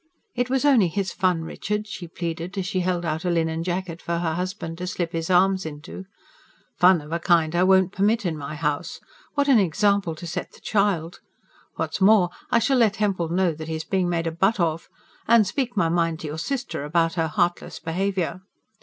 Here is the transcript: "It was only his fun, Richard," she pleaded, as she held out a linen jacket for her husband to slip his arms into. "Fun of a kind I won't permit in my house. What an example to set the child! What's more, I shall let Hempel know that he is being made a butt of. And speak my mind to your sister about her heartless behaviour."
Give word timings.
"It 0.33 0.49
was 0.49 0.65
only 0.65 0.87
his 0.87 1.13
fun, 1.13 1.43
Richard," 1.43 1.85
she 1.87 2.07
pleaded, 2.07 2.57
as 2.57 2.65
she 2.65 2.79
held 2.79 3.05
out 3.05 3.23
a 3.23 3.29
linen 3.29 3.63
jacket 3.63 4.01
for 4.01 4.17
her 4.17 4.33
husband 4.33 4.79
to 4.79 4.87
slip 4.87 5.11
his 5.11 5.29
arms 5.29 5.63
into. 5.63 6.05
"Fun 6.75 7.01
of 7.01 7.11
a 7.11 7.19
kind 7.19 7.55
I 7.55 7.61
won't 7.61 7.91
permit 7.91 8.25
in 8.25 8.35
my 8.35 8.55
house. 8.55 8.99
What 9.35 9.47
an 9.47 9.59
example 9.59 10.15
to 10.15 10.25
set 10.25 10.53
the 10.53 10.59
child! 10.59 11.19
What's 11.75 12.01
more, 12.01 12.31
I 12.49 12.57
shall 12.57 12.77
let 12.79 12.95
Hempel 12.95 13.29
know 13.29 13.53
that 13.53 13.67
he 13.67 13.75
is 13.75 13.83
being 13.83 14.09
made 14.09 14.25
a 14.25 14.31
butt 14.31 14.59
of. 14.59 14.89
And 15.27 15.45
speak 15.45 15.77
my 15.77 15.87
mind 15.87 16.19
to 16.21 16.27
your 16.27 16.39
sister 16.39 16.83
about 16.83 17.13
her 17.13 17.27
heartless 17.27 17.77
behaviour." 17.77 18.41